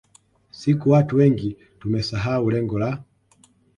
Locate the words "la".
2.79-3.03